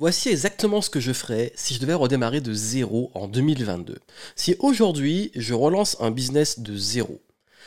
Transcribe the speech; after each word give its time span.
Voici 0.00 0.28
exactement 0.28 0.80
ce 0.80 0.90
que 0.90 1.00
je 1.00 1.12
ferais 1.12 1.50
si 1.56 1.74
je 1.74 1.80
devais 1.80 1.92
redémarrer 1.92 2.40
de 2.40 2.52
zéro 2.52 3.10
en 3.14 3.26
2022. 3.26 3.98
Si 4.36 4.54
aujourd'hui 4.60 5.32
je 5.34 5.54
relance 5.54 5.96
un 5.98 6.12
business 6.12 6.60
de 6.60 6.76
zéro. 6.76 7.20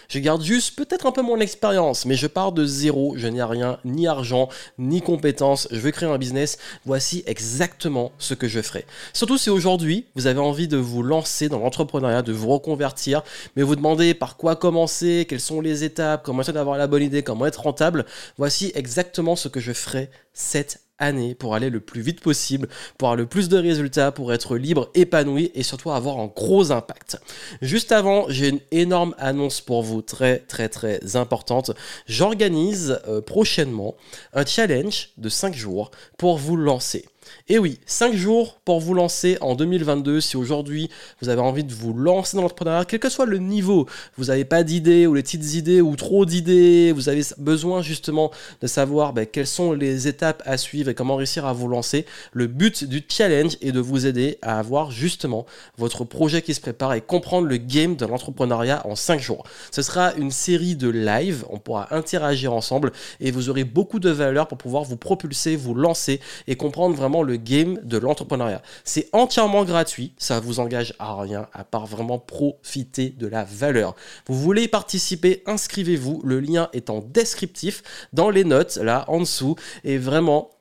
Je 0.08 0.18
garde 0.20 0.42
juste 0.42 0.78
peut-être 0.78 1.06
un 1.06 1.12
peu 1.12 1.22
mon 1.22 1.42
expérience, 1.42 2.06
mais 2.06 2.16
je 2.16 2.28
pars 2.28 2.54
de 2.54 2.64
zéro, 2.64 3.16
je 3.18 3.28
n'ai 3.28 3.44
rien, 3.44 3.80
ni 3.84 4.08
argent, 4.08 4.48
ni 4.78 5.02
compétences, 5.02 5.68
je 5.72 5.80
veux 5.80 5.92
créer 5.92 6.08
un 6.08 6.18
business, 6.18 6.58
voici 6.86 7.22
exactement 7.26 8.14
ce 8.18 8.34
que 8.34 8.48
je 8.48 8.62
ferai. 8.62 8.86
Surtout 9.12 9.38
si 9.38 9.50
aujourd'hui, 9.50 10.06
vous 10.16 10.26
avez 10.26 10.40
envie 10.40 10.70
de 10.70 10.78
vous 10.78 11.04
lancer 11.04 11.50
dans 11.50 11.60
l'entrepreneuriat, 11.60 12.22
de 12.22 12.32
vous 12.32 12.48
reconvertir, 12.48 13.24
mais 13.58 13.64
vous 13.64 13.76
demandez 13.76 14.14
par 14.14 14.38
quoi 14.38 14.56
commencer, 14.56 15.26
quelles 15.28 15.42
sont 15.42 15.60
les 15.60 15.84
étapes, 15.84 16.24
comment 16.24 16.44
essayer 16.44 16.54
d'avoir 16.54 16.78
la 16.78 16.88
bonne 16.88 17.04
idée, 17.04 17.24
comment 17.24 17.46
être 17.46 17.64
rentable, 17.64 18.06
voici 18.38 18.72
exactement 18.74 19.36
ce 19.36 19.50
que 19.50 19.60
je 19.60 19.74
ferai 19.74 20.10
cette 20.34 20.80
année 21.02 21.36
pour 21.36 21.56
aller 21.56 21.70
le 21.70 21.82
plus 21.82 22.02
vite 22.02 22.22
possible, 22.22 22.70
pour 22.98 23.10
avoir 23.10 23.18
le 23.18 23.26
plus 23.26 23.50
de 23.50 23.58
résultats, 23.58 24.12
pour 24.12 24.32
être 24.32 24.56
libre, 24.56 24.90
épanoui 24.94 25.52
et 25.56 25.64
surtout 25.64 25.92
avoir 25.92 26.20
un 26.20 26.28
gros 26.28 26.72
impact. 26.72 27.20
Juste 27.62 27.92
avant, 27.92 28.26
j'ai 28.30 28.50
une 28.50 28.60
énorme 28.72 29.16
annonce 29.18 29.60
pour 29.60 29.84
vous, 29.84 30.02
très 30.02 30.40
très 30.40 30.70
très 30.70 31.16
importante. 31.16 31.72
J'organise 32.06 33.00
euh, 33.08 33.22
prochainement 33.22 33.96
un 34.34 34.46
challenge 34.46 35.10
de 35.18 35.28
5 35.28 35.56
jours 35.56 35.92
pour 36.18 36.38
vous 36.38 36.56
lancer. 36.56 37.06
Et 37.48 37.60
oui, 37.60 37.80
5 37.86 38.14
jours 38.14 38.60
pour 38.66 38.80
vous 38.80 38.94
lancer 38.94 39.38
en 39.42 39.56
2022. 39.56 40.22
Si 40.22 40.38
aujourd'hui 40.38 40.90
vous 41.22 41.30
avez 41.30 41.42
envie 41.42 41.64
de 41.64 41.74
vous 41.74 41.94
lancer 41.94 42.38
dans 42.38 42.44
l'entrepreneuriat, 42.44 42.86
quel 42.86 43.00
que 43.00 43.10
soit 43.10 43.26
le 43.26 43.38
niveau, 43.38 43.88
vous 44.18 44.26
n'avez 44.26 44.46
pas 44.46 44.64
d'idées 44.64 45.08
ou 45.08 45.14
les 45.14 45.24
petites 45.24 45.56
idées 45.56 45.82
ou 45.82 45.96
trop 45.96 46.26
d'idées, 46.26 46.92
vous 46.94 47.10
avez 47.10 47.24
besoin 47.38 47.82
justement 47.82 48.32
de 48.62 48.68
savoir 48.68 49.14
ben, 49.14 49.26
quelles 49.26 49.48
sont 49.48 49.74
les 49.74 50.08
étapes 50.08 50.42
à 50.46 50.58
suivre 50.58 50.90
et 50.90 50.96
comment 50.96 51.16
réussir 51.16 51.46
à 51.46 51.54
vous 51.54 51.68
lancer. 51.68 52.06
Le 52.32 52.48
but 52.48 52.84
du 52.84 53.04
challenge 53.08 53.58
est 53.62 53.72
de 53.72 53.80
vous 53.80 54.06
aider 54.06 54.38
à 54.42 54.60
avoir 54.60 54.92
justement 54.92 55.46
votre 55.78 56.06
projet 56.06 56.42
qui 56.42 56.54
se 56.54 56.62
prépare 56.62 56.94
et 56.94 57.02
comprendre 57.02 57.48
le 57.48 57.58
game 57.58 57.96
de 57.96 58.06
l'entrepreneuriat 58.06 58.86
en 58.86 58.96
5 58.96 59.20
jours. 59.20 59.44
Ce 59.72 59.82
sera 59.82 60.14
une 60.16 60.32
série 60.32 60.76
de 60.76 60.90
live, 60.90 61.46
on 61.50 61.60
pourra 61.60 61.94
interagir 61.94 62.54
ensemble 62.54 62.92
et 63.20 63.32
vous 63.32 63.50
aurez 63.50 63.64
beaucoup 63.64 64.00
de 64.00 64.10
valeur 64.10 64.48
pour 64.48 64.58
pouvoir 64.58 64.84
vous 64.84 64.98
propulser, 64.98 65.56
vous 65.56 65.74
lancer 65.74 66.20
et 66.48 66.56
comprendre 66.56 66.96
vraiment 66.96 67.21
le 67.24 67.38
game 67.38 67.80
de 67.84 67.98
l'entrepreneuriat. 67.98 68.62
C'est 68.84 69.10
entièrement 69.14 69.66
gratuit, 69.66 70.14
ça 70.18 70.40
vous 70.40 70.60
engage 70.60 70.94
à 71.00 71.20
rien 71.20 71.48
à 71.54 71.64
part 71.64 71.86
vraiment 71.86 72.20
profiter 72.20 73.10
de 73.10 73.28
la 73.28 73.44
valeur. 73.44 73.96
Vous 74.28 74.40
voulez 74.40 74.64
y 74.64 74.68
participer, 74.68 75.44
inscrivez-vous, 75.46 76.22
le 76.24 76.40
lien 76.40 76.70
est 76.74 76.90
en 76.90 77.00
descriptif 77.00 77.84
dans 78.14 78.30
les 78.30 78.44
notes 78.44 78.78
là 78.78 79.06
en 79.08 79.20
dessous 79.20 79.56
et 79.84 79.98
vraiment 79.98 80.52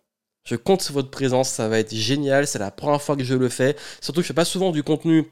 je 0.44 0.56
compte 0.56 0.82
sur 0.82 0.94
votre 0.94 1.10
présence, 1.10 1.50
ça 1.50 1.68
va 1.68 1.78
être 1.78 1.94
génial, 1.94 2.46
c'est 2.46 2.58
la 2.58 2.70
première 2.70 3.02
fois 3.02 3.16
que 3.16 3.24
je 3.24 3.34
le 3.34 3.48
fais, 3.48 3.76
surtout 4.00 4.20
que 4.20 4.22
je 4.22 4.28
fais 4.28 4.34
pas 4.34 4.44
souvent 4.44 4.70
du 4.70 4.82
contenu 4.82 5.30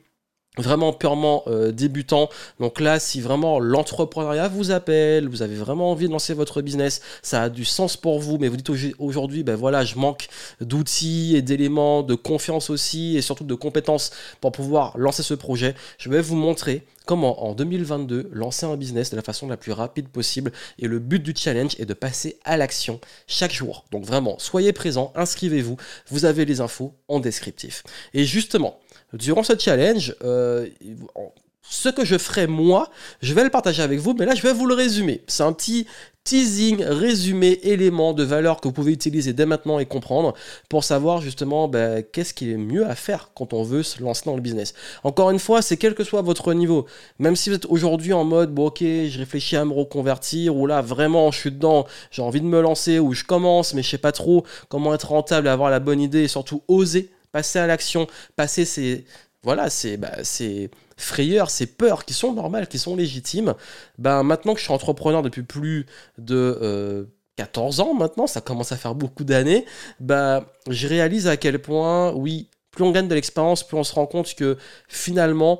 vraiment 0.59 0.92
purement 0.92 1.42
euh, 1.47 1.73
débutant. 1.73 2.28
Donc 2.61 2.81
là, 2.81 2.98
si 2.98 3.20
vraiment 3.20 3.59
l'entrepreneuriat 3.59 4.48
vous 4.48 4.70
appelle, 4.70 5.28
vous 5.28 5.42
avez 5.42 5.56
vraiment 5.56 5.91
envie 5.91 6.06
de 6.06 6.12
lancer 6.12 6.34
votre 6.34 6.62
business, 6.62 7.01
ça 7.23 7.45
a 7.45 7.48
du 7.48 7.64
sens 7.64 7.97
pour 7.97 8.20
vous, 8.20 8.39
mais 8.39 8.48
vous 8.48 8.56
dites 8.56 8.70
aujourd'hui, 8.98 9.42
ben 9.42 9.56
voilà, 9.56 9.84
je 9.84 9.97
manque 9.97 10.29
d'outils 10.61 11.36
et 11.36 11.42
d'éléments, 11.42 12.03
de 12.03 12.14
confiance 12.14 12.70
aussi, 12.70 13.17
et 13.17 13.23
surtout 13.23 13.45
de 13.45 13.55
compétences 13.55 14.11
pour 14.41 14.53
pouvoir 14.53 14.97
lancer 14.98 15.23
ce 15.23 15.34
projet, 15.34 15.75
je 15.98 16.11
vais 16.11 16.20
vous 16.20 16.36
montrer 16.36 16.84
comment 17.09 17.42
en 17.42 17.55
2022 17.55 18.29
lancer 18.34 18.67
un 18.67 18.77
business 18.77 19.11
de 19.11 19.17
la 19.17 19.23
façon 19.23 19.48
la 19.48 19.56
plus 19.56 19.73
rapide 19.73 20.09
possible. 20.09 20.53
Et 20.79 20.86
le 20.86 20.98
but 20.98 21.23
du 21.23 21.33
challenge 21.34 21.75
est 21.79 21.86
de 21.86 21.95
passer 21.95 22.39
à 22.45 22.59
l'action 22.59 23.01
chaque 23.27 23.53
jour. 23.53 23.86
Donc 23.91 24.05
vraiment, 24.05 24.39
soyez 24.39 24.75
présents, 24.75 25.11
inscrivez-vous, 25.17 25.79
vous 26.11 26.25
avez 26.27 26.45
les 26.45 26.61
infos 26.61 26.92
en 27.09 27.19
descriptif. 27.19 27.83
Et 28.12 28.27
justement, 28.27 28.79
durant 29.12 29.42
ce 29.42 29.59
challenge, 29.59 30.14
euh, 30.23 30.67
ce 31.62 31.89
que 31.89 32.05
je 32.05 32.17
ferai 32.17 32.47
moi, 32.47 32.91
je 33.20 33.34
vais 33.34 33.45
le 33.45 33.51
partager 33.51 33.83
avec 33.83 33.98
vous, 34.01 34.14
mais 34.14 34.24
là 34.24 34.35
je 34.35 34.42
vais 34.42 34.52
vous 34.52 34.67
le 34.67 34.74
résumer. 34.74 35.23
C'est 35.27 35.42
un 35.42 35.52
petit 35.52 35.86
teasing, 36.24 36.83
résumé, 36.83 37.58
élément 37.63 38.13
de 38.13 38.23
valeur 38.23 38.61
que 38.61 38.69
vous 38.69 38.74
pouvez 38.74 38.92
utiliser 38.92 39.33
dès 39.33 39.46
maintenant 39.46 39.79
et 39.79 39.86
comprendre 39.86 40.35
pour 40.69 40.85
savoir 40.85 41.23
justement 41.23 41.69
ben, 41.69 42.02
qu'est-ce 42.02 42.35
qui 42.35 42.52
est 42.52 42.58
mieux 42.58 42.86
à 42.86 42.95
faire 42.95 43.30
quand 43.35 43.55
on 43.55 43.63
veut 43.63 43.83
se 43.83 44.02
lancer 44.02 44.24
dans 44.27 44.35
le 44.35 44.42
business. 44.42 44.74
Encore 45.05 45.30
une 45.30 45.39
fois, 45.39 45.63
c'est 45.63 45.79
quel 45.79 45.95
que 45.95 46.05
soit 46.05 46.20
votre 46.20 46.52
niveau. 46.52 46.85
Même 47.19 47.35
si 47.35 47.48
vous 47.48 47.57
êtes 47.57 47.64
aujourd'hui 47.67 48.13
en 48.13 48.25
mode, 48.25 48.52
bon 48.52 48.67
ok, 48.67 48.80
je 48.80 49.19
réfléchis 49.19 49.57
à 49.57 49.64
me 49.64 49.73
reconvertir, 49.73 50.55
ou 50.55 50.67
là 50.67 50.83
vraiment 50.83 51.30
je 51.30 51.39
suis 51.39 51.51
dedans, 51.51 51.86
j'ai 52.11 52.20
envie 52.20 52.42
de 52.42 52.46
me 52.46 52.61
lancer, 52.61 52.98
ou 52.98 53.14
je 53.14 53.25
commence, 53.25 53.73
mais 53.73 53.83
je 53.83 53.89
sais 53.89 53.98
pas 53.98 54.13
trop 54.13 54.45
comment 54.69 54.92
être 54.92 55.08
rentable, 55.08 55.48
avoir 55.48 55.70
la 55.70 55.80
bonne 55.80 56.01
idée 56.01 56.25
et 56.25 56.29
surtout 56.29 56.63
oser 56.69 57.11
passer 57.33 57.58
à 57.58 57.66
l'action, 57.66 58.06
passer 58.36 58.64
ces, 58.64 59.05
voilà, 59.42 59.70
c'est 59.70 59.96
bah, 59.96 60.12
frayeurs, 60.96 61.50
ces 61.50 61.66
peurs 61.66 62.05
qui 62.05 62.14
sont 62.14 62.33
normales, 62.33 62.68
qui 62.68 62.78
sont 62.78 62.96
légitimes. 62.96 63.55
Ben, 63.98 64.22
maintenant 64.22 64.55
que 64.55 64.61
je 64.61 64.64
suis 64.64 64.72
entrepreneur 64.72 65.22
depuis 65.22 65.42
plus 65.42 65.86
de 66.18 67.08
14 67.36 67.80
euh, 67.80 67.83
ans 67.83 67.94
maintenant, 67.94 68.27
ça 68.27 68.40
commence 68.40 68.72
à 68.72 68.77
faire 68.77 68.94
beaucoup 68.94 69.24
d'années, 69.24 69.64
ben, 70.00 70.44
je 70.68 70.89
réalise 70.89 71.28
à 71.28 71.36
quel 71.36 71.61
point, 71.61 72.12
oui, 72.12 72.48
plus 72.70 72.84
on 72.84 72.90
gagne 72.90 73.08
de 73.08 73.14
l'expérience, 73.14 73.66
plus 73.66 73.77
on 73.77 73.84
se 73.84 73.95
rend 73.95 74.06
compte 74.06 74.34
que 74.34 74.58
finalement, 74.89 75.58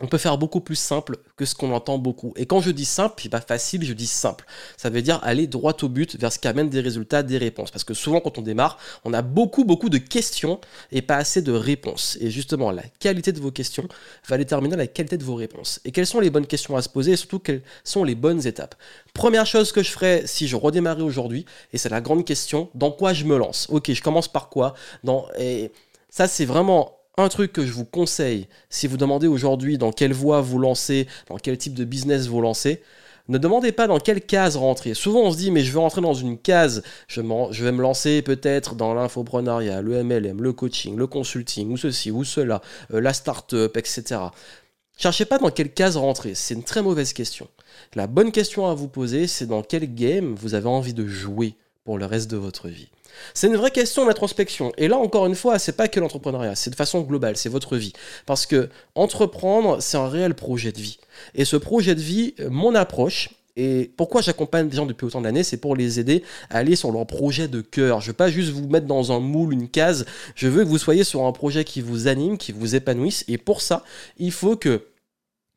on 0.00 0.06
peut 0.06 0.18
faire 0.18 0.38
beaucoup 0.38 0.60
plus 0.60 0.76
simple 0.76 1.18
que 1.36 1.44
ce 1.44 1.54
qu'on 1.54 1.72
entend 1.72 1.98
beaucoup. 1.98 2.32
Et 2.36 2.46
quand 2.46 2.60
je 2.60 2.70
dis 2.70 2.84
simple, 2.84 3.28
pas 3.28 3.40
facile, 3.40 3.84
je 3.84 3.92
dis 3.92 4.06
simple. 4.06 4.44
Ça 4.76 4.90
veut 4.90 5.02
dire 5.02 5.20
aller 5.22 5.46
droit 5.46 5.76
au 5.82 5.88
but 5.88 6.18
vers 6.18 6.32
ce 6.32 6.38
qui 6.38 6.48
amène 6.48 6.68
des 6.68 6.80
résultats, 6.80 7.22
des 7.22 7.38
réponses. 7.38 7.70
Parce 7.70 7.84
que 7.84 7.94
souvent, 7.94 8.20
quand 8.20 8.38
on 8.38 8.42
démarre, 8.42 8.78
on 9.04 9.12
a 9.12 9.22
beaucoup, 9.22 9.64
beaucoup 9.64 9.88
de 9.88 9.98
questions 9.98 10.60
et 10.92 11.02
pas 11.02 11.16
assez 11.16 11.42
de 11.42 11.52
réponses. 11.52 12.16
Et 12.20 12.30
justement, 12.30 12.70
la 12.70 12.84
qualité 13.00 13.32
de 13.32 13.40
vos 13.40 13.50
questions 13.50 13.88
va 14.28 14.38
déterminer 14.38 14.76
la 14.76 14.86
qualité 14.86 15.16
de 15.16 15.24
vos 15.24 15.34
réponses. 15.34 15.80
Et 15.84 15.90
quelles 15.90 16.06
sont 16.06 16.20
les 16.20 16.30
bonnes 16.30 16.46
questions 16.46 16.76
à 16.76 16.82
se 16.82 16.88
poser 16.88 17.12
et 17.12 17.16
surtout 17.16 17.38
quelles 17.40 17.62
sont 17.84 18.04
les 18.04 18.14
bonnes 18.14 18.46
étapes? 18.46 18.74
Première 19.14 19.46
chose 19.46 19.72
que 19.72 19.82
je 19.82 19.90
ferais 19.90 20.22
si 20.26 20.46
je 20.46 20.56
redémarrais 20.56 21.02
aujourd'hui, 21.02 21.44
et 21.72 21.78
c'est 21.78 21.88
la 21.88 22.00
grande 22.00 22.24
question, 22.24 22.70
dans 22.74 22.90
quoi 22.90 23.12
je 23.12 23.24
me 23.24 23.36
lance? 23.36 23.66
Ok, 23.70 23.92
je 23.92 24.02
commence 24.02 24.28
par 24.28 24.48
quoi? 24.48 24.74
Dans, 25.02 25.26
Et 25.38 25.72
ça, 26.10 26.28
c'est 26.28 26.44
vraiment 26.44 26.97
un 27.18 27.28
truc 27.28 27.52
que 27.52 27.66
je 27.66 27.72
vous 27.72 27.84
conseille, 27.84 28.48
si 28.70 28.86
vous 28.86 28.96
demandez 28.96 29.26
aujourd'hui 29.26 29.76
dans 29.76 29.92
quelle 29.92 30.12
voie 30.12 30.40
vous 30.40 30.58
lancez, 30.58 31.06
dans 31.28 31.36
quel 31.36 31.58
type 31.58 31.74
de 31.74 31.84
business 31.84 32.28
vous 32.28 32.40
lancez, 32.40 32.82
ne 33.28 33.36
demandez 33.36 33.72
pas 33.72 33.86
dans 33.86 33.98
quelle 33.98 34.22
case 34.22 34.56
rentrer. 34.56 34.94
Souvent 34.94 35.20
on 35.20 35.32
se 35.32 35.36
dit 35.36 35.50
mais 35.50 35.62
je 35.62 35.72
veux 35.72 35.80
rentrer 35.80 36.00
dans 36.00 36.14
une 36.14 36.38
case, 36.38 36.82
je, 37.08 37.20
vais 37.20 37.72
me 37.72 37.82
lancer 37.82 38.22
peut-être 38.22 38.74
dans 38.74 38.94
l'infoprenariat, 38.94 39.82
le 39.82 40.02
MLM, 40.02 40.40
le 40.42 40.52
coaching, 40.52 40.96
le 40.96 41.06
consulting, 41.06 41.70
ou 41.70 41.76
ceci, 41.76 42.10
ou 42.10 42.24
cela, 42.24 42.62
euh, 42.94 43.00
la 43.00 43.12
start-up, 43.12 43.76
etc. 43.76 44.20
Cherchez 44.96 45.24
pas 45.24 45.38
dans 45.38 45.50
quelle 45.50 45.72
case 45.72 45.96
rentrer, 45.96 46.34
c'est 46.34 46.54
une 46.54 46.64
très 46.64 46.82
mauvaise 46.82 47.12
question. 47.12 47.48
La 47.94 48.06
bonne 48.06 48.32
question 48.32 48.66
à 48.66 48.74
vous 48.74 48.88
poser, 48.88 49.26
c'est 49.26 49.46
dans 49.46 49.62
quel 49.62 49.94
game 49.94 50.34
vous 50.34 50.54
avez 50.54 50.68
envie 50.68 50.94
de 50.94 51.06
jouer 51.06 51.54
pour 51.88 51.96
le 51.96 52.04
reste 52.04 52.30
de 52.30 52.36
votre 52.36 52.68
vie. 52.68 52.90
C'est 53.32 53.46
une 53.46 53.56
vraie 53.56 53.70
question 53.70 54.04
d'introspection. 54.04 54.72
Et 54.76 54.88
là, 54.88 54.98
encore 54.98 55.24
une 55.24 55.34
fois, 55.34 55.58
c'est 55.58 55.72
pas 55.72 55.88
que 55.88 55.98
l'entrepreneuriat, 55.98 56.54
c'est 56.54 56.68
de 56.68 56.74
façon 56.74 57.00
globale, 57.00 57.38
c'est 57.38 57.48
votre 57.48 57.78
vie. 57.78 57.94
Parce 58.26 58.44
que 58.44 58.68
entreprendre, 58.94 59.80
c'est 59.80 59.96
un 59.96 60.06
réel 60.06 60.34
projet 60.34 60.70
de 60.70 60.82
vie. 60.82 60.98
Et 61.34 61.46
ce 61.46 61.56
projet 61.56 61.94
de 61.94 62.02
vie, 62.02 62.34
mon 62.50 62.74
approche, 62.74 63.30
et 63.56 63.90
pourquoi 63.96 64.20
j'accompagne 64.20 64.68
des 64.68 64.76
gens 64.76 64.84
depuis 64.84 65.06
autant 65.06 65.22
d'années, 65.22 65.44
c'est 65.44 65.56
pour 65.56 65.76
les 65.76 65.98
aider 65.98 66.24
à 66.50 66.58
aller 66.58 66.76
sur 66.76 66.92
leur 66.92 67.06
projet 67.06 67.48
de 67.48 67.62
cœur. 67.62 68.02
Je 68.02 68.08
veux 68.08 68.12
pas 68.12 68.30
juste 68.30 68.50
vous 68.50 68.68
mettre 68.68 68.86
dans 68.86 69.10
un 69.10 69.20
moule, 69.20 69.54
une 69.54 69.70
case. 69.70 70.04
Je 70.34 70.46
veux 70.46 70.64
que 70.64 70.68
vous 70.68 70.76
soyez 70.76 71.04
sur 71.04 71.24
un 71.24 71.32
projet 71.32 71.64
qui 71.64 71.80
vous 71.80 72.06
anime, 72.06 72.36
qui 72.36 72.52
vous 72.52 72.74
épanouisse. 72.74 73.24
Et 73.28 73.38
pour 73.38 73.62
ça, 73.62 73.82
il 74.18 74.30
faut 74.30 74.56
que 74.56 74.82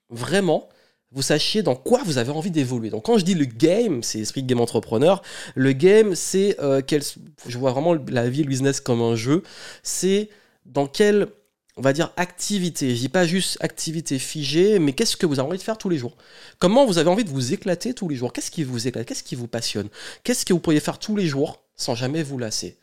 vraiment 0.10 0.70
vous 1.12 1.22
sachiez 1.22 1.62
dans 1.62 1.76
quoi 1.76 2.02
vous 2.06 2.18
avez 2.18 2.32
envie 2.32 2.52
d'évoluer. 2.52 2.90
Donc 2.90 3.06
quand 3.06 3.18
je 3.18 3.26
dis 3.26 3.34
le 3.34 3.46
game, 3.46 4.02
c'est 4.04 4.20
esprit 4.20 4.44
game 4.44 4.62
entrepreneur, 4.62 5.22
le 5.56 5.74
game 5.74 6.16
c'est, 6.16 6.58
euh, 6.62 6.82
quel, 6.86 7.02
je 7.48 7.58
vois 7.58 7.72
vraiment 7.72 7.96
la 8.08 8.30
vie, 8.30 8.44
le 8.44 8.50
business 8.50 8.80
comme 8.80 9.02
un 9.02 9.16
jeu, 9.16 9.44
c'est 9.84 10.30
dans 10.66 10.88
quelle, 10.88 11.28
on 11.76 11.82
va 11.82 11.94
dire, 11.94 12.14
activité, 12.16 12.96
je 12.96 13.02
dis 13.02 13.10
pas 13.10 13.26
juste 13.26 13.58
activité 13.62 14.20
figée, 14.20 14.80
mais 14.80 14.94
qu'est-ce 14.94 15.18
que 15.18 15.26
vous 15.26 15.40
avez 15.40 15.48
envie 15.50 15.58
de 15.58 15.64
faire 15.64 15.78
tous 15.78 15.90
les 15.90 15.98
jours? 15.98 16.16
Comment 16.60 16.86
vous 16.86 16.98
avez 16.98 17.10
envie 17.10 17.26
de 17.26 17.30
vous 17.30 17.54
éclater 17.54 17.94
tous 17.94 18.08
les 18.08 18.16
jours? 18.16 18.32
Qu'est-ce 18.32 18.52
qui 18.52 18.64
vous 18.64 18.88
éclate? 18.88 19.06
Qu'est-ce 19.06 19.24
qui 19.24 19.36
vous 19.36 19.48
passionne? 19.48 19.90
Qu'est-ce 20.24 20.46
que 20.46 20.54
vous 20.54 20.60
pourriez 20.60 20.80
faire 20.80 21.00
tous 21.00 21.16
les 21.16 21.28
jours 21.28 21.64
sans 21.76 21.96
jamais 21.96 22.24
vous 22.24 22.38
lasser? 22.38 22.78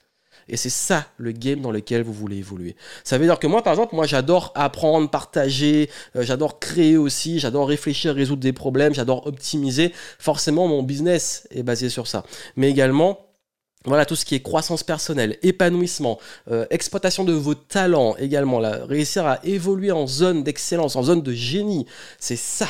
Et 0.48 0.56
c'est 0.56 0.70
ça 0.70 1.06
le 1.16 1.32
game 1.32 1.60
dans 1.60 1.70
lequel 1.70 2.02
vous 2.02 2.12
voulez 2.12 2.38
évoluer. 2.38 2.76
Ça 3.04 3.18
veut 3.18 3.24
dire 3.24 3.38
que 3.38 3.46
moi, 3.46 3.62
par 3.62 3.72
exemple, 3.72 3.94
moi 3.94 4.06
j'adore 4.06 4.52
apprendre, 4.54 5.10
partager, 5.10 5.90
euh, 6.16 6.22
j'adore 6.22 6.58
créer 6.58 6.96
aussi, 6.96 7.38
j'adore 7.38 7.68
réfléchir, 7.68 8.14
résoudre 8.14 8.42
des 8.42 8.52
problèmes, 8.52 8.94
j'adore 8.94 9.26
optimiser. 9.26 9.92
Forcément, 10.18 10.68
mon 10.68 10.82
business 10.82 11.46
est 11.50 11.62
basé 11.62 11.88
sur 11.88 12.06
ça. 12.06 12.24
Mais 12.56 12.70
également, 12.70 13.26
voilà, 13.84 14.04
tout 14.04 14.16
ce 14.16 14.24
qui 14.24 14.34
est 14.34 14.42
croissance 14.42 14.82
personnelle, 14.82 15.38
épanouissement, 15.42 16.18
euh, 16.50 16.66
exploitation 16.70 17.24
de 17.24 17.32
vos 17.32 17.54
talents 17.54 18.16
également, 18.18 18.58
là, 18.58 18.80
réussir 18.84 19.26
à 19.26 19.38
évoluer 19.44 19.92
en 19.92 20.06
zone 20.06 20.42
d'excellence, 20.42 20.96
en 20.96 21.02
zone 21.02 21.22
de 21.22 21.32
génie, 21.32 21.86
c'est 22.18 22.36
ça 22.36 22.68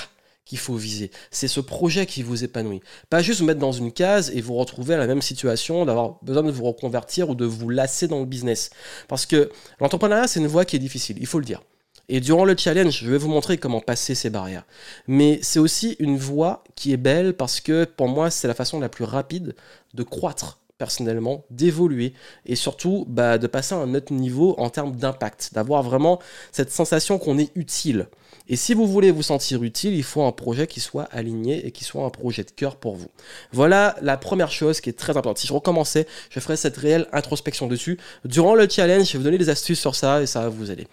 qu'il 0.49 0.59
faut 0.59 0.75
viser. 0.75 1.11
C'est 1.31 1.47
ce 1.47 1.61
projet 1.61 2.07
qui 2.07 2.23
vous 2.23 2.43
épanouit. 2.43 2.81
Pas 3.11 3.21
juste 3.21 3.41
vous 3.41 3.47
mettre 3.47 3.61
dans 3.61 3.73
une 3.73 3.93
case 3.93 4.33
et 4.35 4.41
vous 4.41 4.55
retrouver 4.55 4.95
à 4.95 4.99
la 4.99 5.07
même 5.07 5.23
situation, 5.23 5.85
d'avoir 5.85 6.19
besoin 6.23 6.43
de 6.43 6.51
vous 6.51 6.65
reconvertir 6.65 7.29
ou 7.29 7.35
de 7.35 7.45
vous 7.45 7.69
lasser 7.69 8.09
dans 8.09 8.21
le 8.21 8.25
business. 8.25 8.71
Parce 9.09 9.27
que 9.27 9.51
l'entrepreneuriat, 9.79 10.27
c'est 10.27 10.41
une 10.41 10.47
voie 10.47 10.65
qui 10.65 10.77
est 10.77 10.81
difficile, 10.81 11.19
il 11.21 11.27
faut 11.27 11.39
le 11.39 11.45
dire. 11.45 11.61
Et 12.09 12.21
durant 12.21 12.47
le 12.47 12.57
challenge, 12.57 13.01
je 13.03 13.11
vais 13.11 13.19
vous 13.19 13.29
montrer 13.29 13.59
comment 13.59 13.83
passer 13.83 14.15
ces 14.15 14.31
barrières. 14.31 14.65
Mais 15.07 15.39
c'est 15.43 15.59
aussi 15.59 15.95
une 15.99 16.17
voie 16.17 16.65
qui 16.75 16.95
est 16.95 16.97
belle 16.97 17.35
parce 17.35 17.61
que 17.61 17.85
pour 17.85 18.09
moi, 18.09 18.31
c'est 18.31 18.49
la 18.49 18.55
façon 18.55 18.81
la 18.81 18.89
plus 18.89 19.05
rapide 19.05 19.55
de 19.93 20.03
croître 20.03 20.59
personnellement, 20.79 21.45
d'évoluer 21.51 22.15
et 22.47 22.57
surtout 22.57 23.05
bah, 23.09 23.37
de 23.37 23.47
passer 23.47 23.75
à 23.75 23.79
un 23.79 23.95
autre 23.95 24.13
niveau 24.13 24.55
en 24.59 24.71
termes 24.71 24.97
d'impact, 24.97 25.51
d'avoir 25.53 25.83
vraiment 25.83 26.21
cette 26.53 26.71
sensation 26.71 27.19
qu'on 27.19 27.39
est 27.39 27.51
utile. 27.57 28.07
Et 28.51 28.57
si 28.57 28.73
vous 28.73 28.87
voulez 28.87 29.11
vous 29.11 29.23
sentir 29.23 29.63
utile, 29.63 29.95
il 29.95 30.03
faut 30.03 30.23
un 30.23 30.33
projet 30.33 30.67
qui 30.67 30.81
soit 30.81 31.05
aligné 31.05 31.67
et 31.67 31.71
qui 31.71 31.85
soit 31.85 32.05
un 32.05 32.11
projet 32.11 32.45
de 32.45 32.51
cœur 32.51 32.77
pour 32.77 32.97
vous. 32.97 33.09
Voilà 33.53 33.97
la 34.01 34.17
première 34.17 34.51
chose 34.51 34.81
qui 34.81 34.89
est 34.89 34.99
très 34.99 35.13
importante. 35.17 35.39
Si 35.39 35.47
je 35.47 35.53
recommençais, 35.53 36.07
je 36.31 36.41
ferais 36.41 36.57
cette 36.57 36.77
réelle 36.77 37.09
introspection 37.13 37.67
dessus. 37.67 37.99
Durant 38.25 38.55
le 38.55 38.67
challenge, 38.69 39.09
je 39.09 39.13
vais 39.13 39.19
vous 39.19 39.25
donner 39.25 39.39
des 39.39 39.51
astuces 39.51 39.81
sur 39.81 39.95
ça 39.95 40.23
et 40.23 40.27
ça 40.27 40.41
va 40.41 40.49
vous 40.49 40.71
aider. 40.71 40.87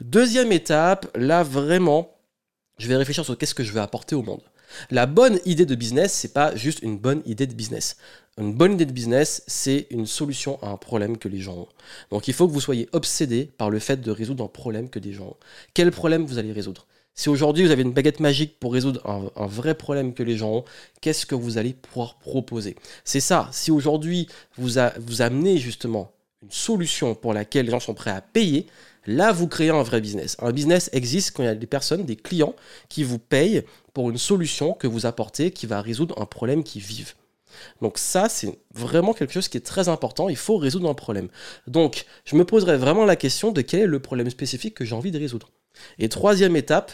Deuxième 0.00 0.52
étape, 0.52 1.06
là 1.14 1.42
vraiment, 1.42 2.16
je 2.78 2.88
vais 2.88 2.96
réfléchir 2.96 3.24
sur 3.24 3.36
qu'est-ce 3.36 3.54
que 3.54 3.64
je 3.64 3.72
vais 3.72 3.80
apporter 3.80 4.14
au 4.14 4.22
monde. 4.22 4.42
La 4.90 5.06
bonne 5.06 5.38
idée 5.44 5.66
de 5.66 5.74
business, 5.74 6.12
c'est 6.12 6.32
pas 6.32 6.54
juste 6.54 6.80
une 6.82 6.98
bonne 6.98 7.22
idée 7.26 7.46
de 7.46 7.54
business. 7.54 7.96
Une 8.38 8.54
bonne 8.54 8.74
idée 8.74 8.86
de 8.86 8.92
business, 8.92 9.42
c'est 9.46 9.86
une 9.90 10.06
solution 10.06 10.58
à 10.62 10.68
un 10.68 10.76
problème 10.76 11.18
que 11.18 11.28
les 11.28 11.38
gens 11.38 11.56
ont. 11.56 11.68
Donc 12.10 12.28
il 12.28 12.34
faut 12.34 12.48
que 12.48 12.52
vous 12.52 12.60
soyez 12.60 12.88
obsédé 12.92 13.44
par 13.44 13.68
le 13.68 13.78
fait 13.78 14.00
de 14.00 14.10
résoudre 14.10 14.44
un 14.44 14.48
problème 14.48 14.88
que 14.88 14.98
des 14.98 15.12
gens 15.12 15.26
ont. 15.26 15.36
Quel 15.74 15.90
problème 15.90 16.24
vous 16.24 16.38
allez 16.38 16.52
résoudre? 16.52 16.86
Si 17.14 17.28
aujourd'hui 17.28 17.66
vous 17.66 17.70
avez 17.70 17.82
une 17.82 17.92
baguette 17.92 18.20
magique 18.20 18.58
pour 18.58 18.72
résoudre 18.72 19.02
un, 19.36 19.46
vrai 19.46 19.74
problème 19.74 20.14
que 20.14 20.22
les 20.22 20.36
gens 20.36 20.50
ont, 20.50 20.64
qu'est-ce 21.02 21.26
que 21.26 21.34
vous 21.34 21.58
allez 21.58 21.74
pouvoir 21.74 22.18
proposer? 22.18 22.74
C'est 23.04 23.20
ça. 23.20 23.50
Si 23.52 23.70
aujourd'hui 23.70 24.28
vous, 24.56 24.70
vous 24.98 25.22
amenez 25.22 25.58
justement 25.58 26.12
une 26.42 26.50
solution 26.50 27.14
pour 27.14 27.34
laquelle 27.34 27.66
les 27.66 27.70
gens 27.70 27.80
sont 27.80 27.92
prêts 27.92 28.10
à 28.10 28.22
payer, 28.22 28.66
là 29.06 29.30
vous 29.32 29.46
créez 29.46 29.68
un 29.68 29.82
vrai 29.82 30.00
business. 30.00 30.36
Un 30.40 30.52
business 30.52 30.88
existe 30.94 31.32
quand 31.32 31.42
il 31.42 31.46
y 31.46 31.48
a 31.50 31.54
des 31.54 31.66
personnes, 31.66 32.06
des 32.06 32.16
clients 32.16 32.54
qui 32.88 33.04
vous 33.04 33.18
payent 33.18 33.62
pour 33.92 34.10
une 34.10 34.18
solution 34.18 34.72
que 34.72 34.86
vous 34.86 35.06
apportez 35.06 35.50
qui 35.50 35.66
va 35.66 35.80
résoudre 35.80 36.20
un 36.20 36.26
problème 36.26 36.64
qu'ils 36.64 36.82
vivent. 36.82 37.14
Donc 37.80 37.98
ça, 37.98 38.28
c'est 38.28 38.58
vraiment 38.74 39.12
quelque 39.12 39.32
chose 39.32 39.48
qui 39.48 39.58
est 39.58 39.66
très 39.66 39.88
important. 39.88 40.28
Il 40.28 40.36
faut 40.36 40.56
résoudre 40.56 40.88
un 40.88 40.94
problème. 40.94 41.28
Donc, 41.66 42.06
je 42.24 42.36
me 42.36 42.44
poserai 42.44 42.76
vraiment 42.76 43.04
la 43.04 43.16
question 43.16 43.52
de 43.52 43.60
quel 43.60 43.80
est 43.80 43.86
le 43.86 44.00
problème 44.00 44.30
spécifique 44.30 44.74
que 44.74 44.84
j'ai 44.84 44.94
envie 44.94 45.10
de 45.10 45.18
résoudre. 45.18 45.50
Et 45.98 46.08
troisième 46.08 46.56
étape, 46.56 46.92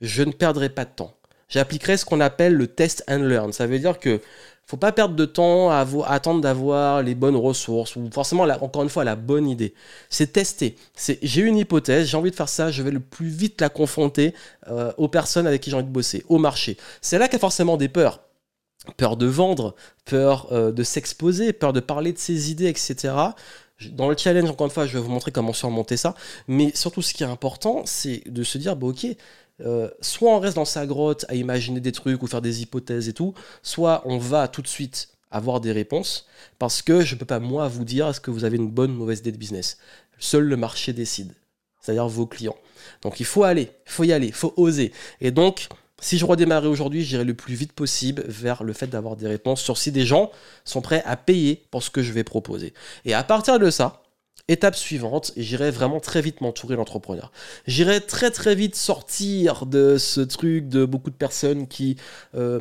je 0.00 0.22
ne 0.22 0.32
perdrai 0.32 0.68
pas 0.70 0.84
de 0.84 0.90
temps. 0.90 1.14
J'appliquerai 1.48 1.96
ce 1.96 2.04
qu'on 2.04 2.20
appelle 2.20 2.54
le 2.54 2.66
test 2.66 3.04
and 3.08 3.22
learn. 3.22 3.52
Ça 3.52 3.66
veut 3.66 3.78
dire 3.78 3.98
que 3.98 4.20
faut 4.68 4.76
pas 4.76 4.92
perdre 4.92 5.16
de 5.16 5.24
temps 5.24 5.70
à, 5.70 5.86
attendre 6.08 6.42
d'avoir 6.42 7.02
les 7.02 7.14
bonnes 7.14 7.36
ressources 7.36 7.96
ou 7.96 8.10
forcément, 8.12 8.42
encore 8.42 8.82
une 8.82 8.90
fois, 8.90 9.02
la 9.02 9.16
bonne 9.16 9.48
idée. 9.48 9.72
C'est 10.10 10.34
tester. 10.34 10.76
J'ai 11.22 11.40
une 11.40 11.56
hypothèse, 11.56 12.06
j'ai 12.06 12.18
envie 12.18 12.30
de 12.30 12.36
faire 12.36 12.50
ça, 12.50 12.70
je 12.70 12.82
vais 12.82 12.90
le 12.90 13.00
plus 13.00 13.28
vite 13.28 13.62
la 13.62 13.70
confronter 13.70 14.34
euh, 14.68 14.92
aux 14.98 15.08
personnes 15.08 15.46
avec 15.46 15.62
qui 15.62 15.70
j'ai 15.70 15.76
envie 15.76 15.86
de 15.86 15.90
bosser, 15.90 16.22
au 16.28 16.36
marché. 16.36 16.76
C'est 17.00 17.18
là 17.18 17.28
qu'il 17.28 17.34
y 17.34 17.36
a 17.36 17.40
forcément 17.40 17.78
des 17.78 17.88
peurs. 17.88 18.20
Peur 18.98 19.16
de 19.16 19.24
vendre, 19.24 19.74
peur 20.04 20.52
euh, 20.52 20.70
de 20.70 20.82
s'exposer, 20.82 21.54
peur 21.54 21.72
de 21.72 21.80
parler 21.80 22.12
de 22.12 22.18
ses 22.18 22.50
idées, 22.50 22.68
etc. 22.68 23.14
Dans 23.92 24.10
le 24.10 24.16
challenge, 24.18 24.50
encore 24.50 24.66
une 24.66 24.72
fois, 24.72 24.86
je 24.86 24.98
vais 24.98 25.02
vous 25.02 25.10
montrer 25.10 25.30
comment 25.30 25.54
surmonter 25.54 25.96
ça. 25.96 26.14
Mais 26.46 26.72
surtout, 26.74 27.00
ce 27.00 27.14
qui 27.14 27.22
est 27.22 27.26
important, 27.26 27.84
c'est 27.86 28.22
de 28.26 28.42
se 28.42 28.58
dire, 28.58 28.76
bah, 28.76 28.88
ok, 28.88 29.06
euh, 29.60 29.88
soit 30.00 30.30
on 30.30 30.38
reste 30.38 30.56
dans 30.56 30.64
sa 30.64 30.86
grotte 30.86 31.24
à 31.28 31.34
imaginer 31.34 31.80
des 31.80 31.92
trucs 31.92 32.22
ou 32.22 32.26
faire 32.26 32.42
des 32.42 32.62
hypothèses 32.62 33.08
et 33.08 33.12
tout, 33.12 33.34
soit 33.62 34.02
on 34.04 34.18
va 34.18 34.48
tout 34.48 34.62
de 34.62 34.68
suite 34.68 35.08
avoir 35.30 35.60
des 35.60 35.72
réponses, 35.72 36.26
parce 36.58 36.80
que 36.80 37.02
je 37.02 37.14
ne 37.14 37.20
peux 37.20 37.26
pas 37.26 37.38
moi 37.38 37.68
vous 37.68 37.84
dire 37.84 38.08
est-ce 38.08 38.20
que 38.20 38.30
vous 38.30 38.44
avez 38.44 38.56
une 38.56 38.70
bonne 38.70 38.92
ou 38.92 38.94
mauvaise 38.94 39.18
idée 39.18 39.32
de 39.32 39.36
business. 39.36 39.78
Seul 40.18 40.44
le 40.44 40.56
marché 40.56 40.92
décide, 40.92 41.34
c'est-à-dire 41.80 42.08
vos 42.08 42.26
clients. 42.26 42.56
Donc 43.02 43.20
il 43.20 43.26
faut 43.26 43.44
aller, 43.44 43.70
il 43.86 43.92
faut 43.92 44.04
y 44.04 44.12
aller, 44.12 44.28
il 44.28 44.32
faut 44.32 44.54
oser. 44.56 44.92
Et 45.20 45.30
donc, 45.30 45.68
si 46.00 46.16
je 46.16 46.24
redémarrais 46.24 46.68
aujourd'hui, 46.68 47.04
j'irai 47.04 47.24
le 47.24 47.34
plus 47.34 47.54
vite 47.54 47.72
possible 47.72 48.24
vers 48.26 48.62
le 48.62 48.72
fait 48.72 48.86
d'avoir 48.86 49.16
des 49.16 49.26
réponses 49.26 49.60
sur 49.60 49.76
si 49.76 49.92
des 49.92 50.06
gens 50.06 50.30
sont 50.64 50.80
prêts 50.80 51.02
à 51.04 51.16
payer 51.16 51.66
pour 51.70 51.82
ce 51.82 51.90
que 51.90 52.02
je 52.02 52.12
vais 52.12 52.24
proposer. 52.24 52.72
Et 53.04 53.14
à 53.14 53.24
partir 53.24 53.58
de 53.58 53.70
ça, 53.70 54.02
Étape 54.48 54.76
suivante, 54.76 55.32
j'irai 55.36 55.70
vraiment 55.70 56.00
très 56.00 56.22
vite 56.22 56.40
m'entourer 56.40 56.74
l'entrepreneur. 56.76 57.32
J'irai 57.66 58.00
très 58.00 58.30
très 58.30 58.54
vite 58.54 58.76
sortir 58.76 59.66
de 59.66 59.98
ce 59.98 60.22
truc 60.22 60.68
de 60.68 60.86
beaucoup 60.86 61.10
de 61.10 61.16
personnes 61.16 61.68
qui 61.68 61.96
euh, 62.34 62.60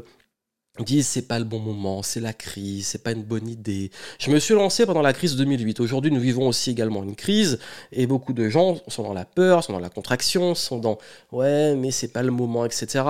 disent 0.83 1.07
c'est 1.07 1.27
pas 1.27 1.39
le 1.39 1.45
bon 1.45 1.59
moment, 1.59 2.03
c'est 2.03 2.19
la 2.19 2.33
crise, 2.33 2.87
c'est 2.87 3.03
pas 3.03 3.11
une 3.11 3.23
bonne 3.23 3.47
idée. 3.47 3.91
Je 4.19 4.31
me 4.31 4.39
suis 4.39 4.53
lancé 4.53 4.85
pendant 4.85 5.01
la 5.01 5.13
crise 5.13 5.35
2008. 5.35 5.79
Aujourd'hui, 5.79 6.11
nous 6.11 6.19
vivons 6.19 6.47
aussi 6.47 6.71
également 6.71 7.03
une 7.03 7.15
crise 7.15 7.59
et 7.91 8.05
beaucoup 8.05 8.33
de 8.33 8.49
gens 8.49 8.79
sont 8.87 9.03
dans 9.03 9.13
la 9.13 9.25
peur, 9.25 9.63
sont 9.63 9.73
dans 9.73 9.79
la 9.79 9.89
contraction, 9.89 10.55
sont 10.55 10.79
dans 10.79 10.97
ouais, 11.31 11.75
mais 11.75 11.91
c'est 11.91 12.09
pas 12.09 12.23
le 12.23 12.31
moment, 12.31 12.65
etc. 12.65 13.03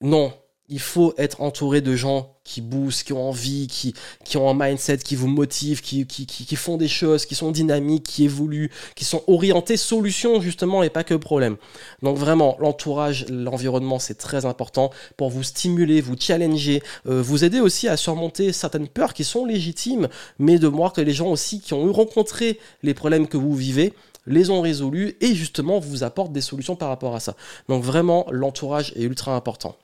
Non, 0.00 0.32
il 0.68 0.80
faut 0.80 1.14
être 1.16 1.40
entouré 1.40 1.80
de 1.80 1.96
gens 1.96 2.34
qui 2.44 2.60
boostent, 2.60 3.04
qui 3.04 3.12
ont 3.12 3.28
envie, 3.28 3.66
qui, 3.66 3.94
qui 4.24 4.36
ont 4.36 4.48
un 4.48 4.54
mindset 4.54 4.98
qui 4.98 5.16
vous 5.16 5.28
motive, 5.28 5.82
qui, 5.82 6.06
qui, 6.06 6.26
qui, 6.26 6.56
font 6.56 6.76
des 6.76 6.88
choses, 6.88 7.26
qui 7.26 7.34
sont 7.34 7.50
dynamiques, 7.50 8.04
qui 8.04 8.24
évoluent, 8.24 8.70
qui 8.94 9.04
sont 9.04 9.22
orientés 9.26 9.76
solutions 9.76 10.40
justement 10.40 10.82
et 10.82 10.90
pas 10.90 11.04
que 11.04 11.14
problème. 11.14 11.56
Donc 12.02 12.16
vraiment, 12.16 12.56
l'entourage, 12.58 13.26
l'environnement, 13.28 13.98
c'est 13.98 14.14
très 14.14 14.46
important 14.46 14.90
pour 15.16 15.30
vous 15.30 15.42
stimuler, 15.42 16.00
vous 16.00 16.16
challenger, 16.18 16.82
euh, 17.06 17.22
vous 17.22 17.44
aider 17.44 17.60
aussi 17.60 17.88
à 17.88 17.96
surmonter 17.96 18.52
certaines 18.52 18.88
peurs 18.88 19.14
qui 19.14 19.24
sont 19.24 19.44
légitimes, 19.44 20.08
mais 20.38 20.58
de 20.58 20.66
voir 20.66 20.92
que 20.92 21.00
les 21.00 21.12
gens 21.12 21.28
aussi 21.28 21.60
qui 21.60 21.74
ont 21.74 21.86
eu 21.86 21.90
rencontré 21.90 22.58
les 22.82 22.94
problèmes 22.94 23.26
que 23.26 23.36
vous 23.36 23.54
vivez, 23.54 23.92
les 24.26 24.50
ont 24.50 24.60
résolus 24.60 25.16
et 25.20 25.34
justement 25.34 25.78
vous 25.78 26.04
apportent 26.04 26.32
des 26.32 26.40
solutions 26.40 26.76
par 26.76 26.88
rapport 26.88 27.14
à 27.14 27.20
ça. 27.20 27.34
Donc 27.68 27.82
vraiment, 27.82 28.26
l'entourage 28.30 28.92
est 28.96 29.02
ultra 29.02 29.34
important. 29.34 29.76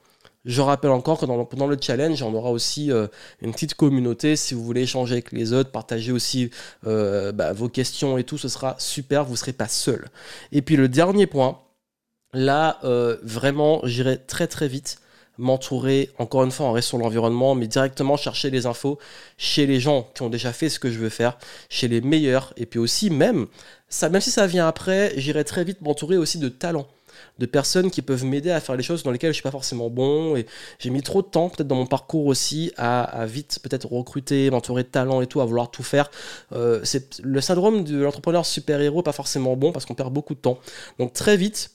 Je 0.45 0.61
rappelle 0.61 0.91
encore 0.91 1.19
que 1.19 1.27
dans, 1.27 1.45
pendant 1.45 1.67
le 1.67 1.79
challenge, 1.81 2.23
on 2.23 2.35
aura 2.35 2.51
aussi 2.51 2.93
euh, 2.93 3.07
une 3.41 3.53
petite 3.53 3.75
communauté. 3.75 4.37
Si 4.37 4.55
vous 4.55 4.63
voulez 4.63 4.83
échanger 4.83 5.15
avec 5.15 5.33
les 5.33 5.53
autres, 5.53 5.71
partager 5.71 6.13
aussi 6.13 6.51
euh, 6.87 7.33
bah, 7.33 7.53
vos 7.53 7.69
questions 7.69 8.19
et 8.19 8.25
tout, 8.25 8.37
ce 8.37 8.49
sera 8.49 8.77
super. 8.79 9.25
Vous 9.25 9.33
ne 9.33 9.37
serez 9.37 9.55
pas 9.55 9.69
seul. 9.69 10.07
Et 10.53 10.61
puis 10.61 10.77
le 10.77 10.89
dernier 10.89 11.27
point, 11.27 11.61
là, 12.35 12.79
euh, 12.85 13.17
vraiment, 13.23 13.81
j'irai 13.85 14.19
très 14.19 14.47
très 14.47 14.69
vite 14.69 14.99
m'entourer, 15.39 16.11
encore 16.19 16.45
une 16.45 16.51
fois, 16.53 16.67
en 16.67 16.73
restant 16.73 16.91
sur 16.91 16.99
l'environnement, 16.99 17.55
mais 17.55 17.67
directement 17.67 18.17
chercher 18.17 18.51
les 18.51 18.67
infos 18.67 18.99
chez 19.37 19.67
les 19.67 19.81
gens 19.81 20.09
qui 20.15 20.23
ont 20.23 20.31
déjà 20.31 20.53
fait 20.53 20.69
ce 20.69 20.79
que 20.79 20.91
je 20.91 20.99
veux 20.99 21.09
faire, 21.09 21.39
chez 21.71 21.89
les 21.89 22.01
meilleurs. 22.01 22.53
Et 22.57 22.67
puis 22.67 22.79
aussi, 22.79 23.11
même, 23.11 23.47
ça, 23.89 24.11
même 24.11 24.21
si 24.21 24.31
ça 24.31 24.47
vient 24.47 24.69
après, 24.69 25.13
j'irai 25.17 25.45
très 25.45 25.65
vite 25.65 25.81
m'entourer 25.81 26.17
aussi 26.19 26.39
de 26.39 26.49
talents 26.49 26.87
de 27.39 27.47
personnes 27.47 27.91
qui 27.91 28.03
peuvent 28.03 28.25
m'aider 28.25 28.51
à 28.51 28.61
faire 28.61 28.77
les 28.77 28.83
choses 28.83 29.03
dans 29.03 29.11
lesquelles 29.11 29.31
je 29.31 29.35
suis 29.35 29.43
pas 29.43 29.51
forcément 29.51 29.91
bon. 29.91 30.37
Et 30.37 30.47
j'ai 30.79 30.91
mis 30.91 31.03
trop 31.03 31.23
de 31.23 31.27
temps, 31.27 31.49
peut-être 31.49 31.69
dans 31.69 31.77
mon 31.77 31.87
parcours 31.87 32.27
aussi, 32.27 32.73
à, 32.77 33.27
vite 33.27 33.59
peut-être 33.63 33.91
recruter, 33.91 34.51
m'entourer 34.51 34.83
de 34.83 34.89
talents 34.89 35.21
et 35.21 35.27
tout, 35.27 35.41
à 35.41 35.45
vouloir 35.45 35.71
tout 35.71 35.83
faire. 35.83 36.11
Euh, 36.53 36.81
c'est 36.85 37.21
le 37.23 37.41
syndrome 37.41 37.85
de 37.85 38.03
l'entrepreneur 38.03 38.47
super-héros 38.47 39.03
pas 39.03 39.13
forcément 39.13 39.57
bon 39.57 39.73
parce 39.73 39.85
qu'on 39.85 39.95
perd 39.95 40.13
beaucoup 40.13 40.35
de 40.35 40.41
temps. 40.41 40.59
Donc 40.99 41.13
très 41.13 41.37
vite, 41.37 41.71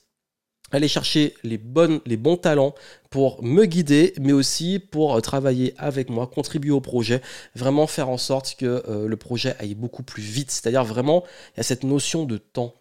aller 0.72 0.88
chercher 0.88 1.36
les, 1.44 1.58
bonnes, 1.58 2.00
les 2.06 2.18
bons 2.18 2.38
talents 2.38 2.76
pour 3.10 3.44
me 3.44 3.66
guider, 3.66 4.14
mais 4.20 4.34
aussi 4.34 4.80
pour 4.80 5.16
euh, 5.16 5.22
travailler 5.22 5.74
avec 5.78 6.10
moi, 6.10 6.28
contribuer 6.28 6.72
au 6.72 6.82
projet, 6.82 7.22
vraiment 7.56 7.88
faire 7.88 8.10
en 8.10 8.18
sorte 8.18 8.56
que 8.58 8.84
euh, 8.88 9.08
le 9.08 9.18
projet 9.18 9.56
aille 9.60 9.76
beaucoup 9.76 10.04
plus 10.04 10.24
vite. 10.24 10.52
C'est-à-dire 10.52 10.84
vraiment, 10.84 11.24
il 11.56 11.58
y 11.58 11.60
a 11.62 11.64
cette 11.64 11.84
notion 11.84 12.26
de 12.26 12.38
temps 12.38 12.76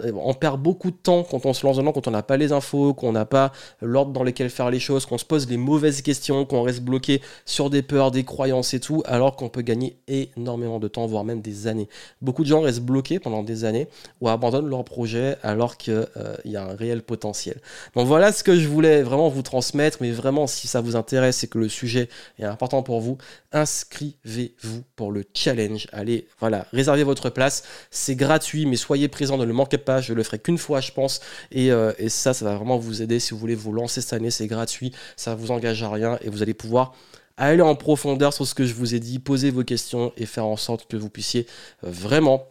on 0.00 0.34
perd 0.34 0.60
beaucoup 0.60 0.90
de 0.90 0.96
temps 0.96 1.22
quand 1.22 1.46
on 1.46 1.52
se 1.52 1.64
lance 1.64 1.76
dedans, 1.76 1.92
quand 1.92 2.08
on 2.08 2.10
n'a 2.10 2.22
pas 2.22 2.36
les 2.36 2.52
infos, 2.52 2.94
qu'on 2.94 3.12
n'a 3.12 3.24
pas 3.24 3.52
l'ordre 3.80 4.12
dans 4.12 4.24
lequel 4.24 4.50
faire 4.50 4.70
les 4.70 4.80
choses, 4.80 5.06
qu'on 5.06 5.18
se 5.18 5.24
pose 5.24 5.48
les 5.48 5.56
mauvaises 5.56 6.02
questions, 6.02 6.44
qu'on 6.44 6.62
reste 6.62 6.80
bloqué 6.80 7.20
sur 7.44 7.70
des 7.70 7.82
peurs, 7.82 8.10
des 8.10 8.24
croyances 8.24 8.74
et 8.74 8.80
tout, 8.80 9.02
alors 9.06 9.36
qu'on 9.36 9.48
peut 9.48 9.62
gagner 9.62 9.96
énormément 10.08 10.80
de 10.80 10.88
temps, 10.88 11.06
voire 11.06 11.24
même 11.24 11.40
des 11.40 11.66
années. 11.66 11.88
Beaucoup 12.22 12.42
de 12.42 12.48
gens 12.48 12.60
restent 12.60 12.80
bloqués 12.80 13.20
pendant 13.20 13.42
des 13.42 13.64
années 13.64 13.88
ou 14.20 14.28
abandonnent 14.28 14.68
leur 14.68 14.84
projet 14.84 15.36
alors 15.42 15.76
qu'il 15.76 15.92
euh, 15.92 16.36
y 16.44 16.56
a 16.56 16.64
un 16.64 16.74
réel 16.74 17.02
potentiel. 17.02 17.60
Donc 17.94 18.06
voilà 18.06 18.32
ce 18.32 18.42
que 18.42 18.58
je 18.58 18.66
voulais 18.66 19.02
vraiment 19.02 19.28
vous 19.28 19.42
transmettre, 19.42 19.98
mais 20.00 20.10
vraiment 20.10 20.46
si 20.46 20.66
ça 20.66 20.80
vous 20.80 20.96
intéresse 20.96 21.44
et 21.44 21.48
que 21.48 21.58
le 21.58 21.68
sujet 21.68 22.08
est 22.38 22.44
important 22.44 22.82
pour 22.82 23.00
vous, 23.00 23.16
inscrivez-vous 23.52 24.82
pour 24.96 25.12
le 25.12 25.24
challenge. 25.34 25.86
Allez, 25.92 26.26
voilà, 26.40 26.66
réservez 26.72 27.04
votre 27.04 27.30
place, 27.30 27.62
c'est 27.90 28.16
gratuit, 28.16 28.66
mais 28.66 28.76
soyez 28.76 29.08
présent, 29.08 29.38
ne 29.38 29.44
le 29.44 29.52
manquez 29.52 29.78
pas, 29.84 30.00
je 30.00 30.12
le 30.14 30.22
ferai 30.22 30.38
qu'une 30.38 30.58
fois, 30.58 30.80
je 30.80 30.92
pense. 30.92 31.20
Euh, 31.54 31.92
et, 31.98 32.08
ça, 32.08 32.34
ça 32.34 32.44
va 32.44 32.56
vraiment 32.56 32.78
vous 32.78 33.02
aider 33.02 33.20
si 33.20 33.32
vous 33.32 33.38
voulez 33.38 33.54
vous 33.54 33.72
lancer 33.72 34.00
cette 34.00 34.12
année. 34.12 34.30
C'est 34.30 34.46
gratuit, 34.46 34.92
ça 35.16 35.34
vous 35.34 35.50
engage 35.50 35.82
à 35.82 35.90
rien 35.90 36.18
et 36.22 36.30
vous 36.30 36.42
allez 36.42 36.54
pouvoir 36.54 36.94
aller 37.36 37.62
en 37.62 37.74
profondeur 37.74 38.32
sur 38.32 38.46
ce 38.46 38.54
que 38.54 38.64
je 38.64 38.74
vous 38.74 38.94
ai 38.94 39.00
dit, 39.00 39.18
poser 39.18 39.50
vos 39.50 39.64
questions 39.64 40.12
et 40.16 40.26
faire 40.26 40.46
en 40.46 40.56
sorte 40.56 40.88
que 40.88 40.96
vous 40.96 41.10
puissiez 41.10 41.46
euh, 41.84 41.90
vraiment 41.90 42.46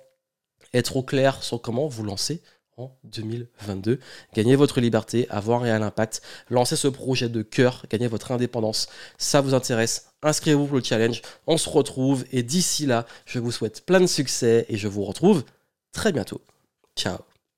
être 0.73 0.97
au 0.97 1.03
clair 1.03 1.43
sur 1.43 1.61
comment 1.61 1.87
vous 1.87 2.03
lancer 2.03 2.41
en 2.77 2.91
2022. 3.03 3.99
Gagner 4.33 4.55
votre 4.55 4.81
liberté, 4.81 5.27
avoir 5.29 5.61
un 5.61 5.63
réel 5.63 5.83
impact, 5.83 6.21
lancer 6.49 6.75
ce 6.75 6.87
projet 6.87 7.29
de 7.29 7.41
cœur, 7.41 7.85
gagner 7.89 8.07
votre 8.07 8.31
indépendance. 8.31 8.87
Ça 9.17 9.41
vous 9.41 9.53
intéresse 9.53 10.07
Inscrivez-vous 10.23 10.67
pour 10.67 10.77
le 10.77 10.83
challenge. 10.83 11.21
On 11.47 11.57
se 11.57 11.69
retrouve 11.69 12.25
et 12.31 12.43
d'ici 12.43 12.85
là, 12.85 13.05
je 13.25 13.39
vous 13.39 13.51
souhaite 13.51 13.85
plein 13.85 13.99
de 13.99 14.07
succès 14.07 14.65
et 14.69 14.77
je 14.77 14.87
vous 14.87 15.03
retrouve 15.03 15.43
très 15.91 16.11
bientôt. 16.11 16.41
Ciao 16.95 17.25